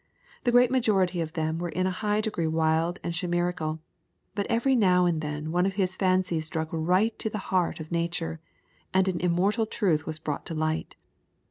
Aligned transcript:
The 0.45 0.51
great 0.51 0.71
majority 0.71 1.21
of 1.21 1.33
them 1.33 1.59
were 1.59 1.69
in 1.69 1.85
a 1.85 1.91
high 1.91 2.21
degree 2.21 2.47
wild 2.47 2.97
and 3.03 3.13
chimerical, 3.13 3.81
but 4.33 4.47
every 4.47 4.75
now 4.75 5.05
and 5.05 5.21
then 5.21 5.51
one 5.51 5.67
of 5.67 5.75
his 5.75 5.95
fancies 5.95 6.47
struck 6.47 6.69
right 6.71 7.19
to 7.19 7.29
the 7.29 7.37
heart 7.53 7.79
of 7.79 7.91
nature, 7.91 8.39
and 8.95 9.07
an 9.07 9.21
immortal 9.21 9.67
truth 9.67 10.07
was 10.07 10.17
brought 10.17 10.43
to 10.47 10.55
light. 10.55 10.95